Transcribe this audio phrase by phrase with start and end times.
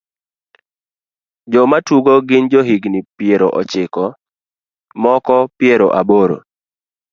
[1.51, 4.03] Joma tugo gin jo higni piero piero ochiko
[5.03, 6.37] moko piero aboro.